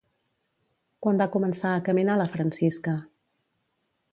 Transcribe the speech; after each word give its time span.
Quan 1.05 1.21
va 1.23 1.27
començar 1.35 1.73
a 1.75 1.83
caminar 1.91 2.15
la 2.23 2.27
Francisca? 2.33 2.95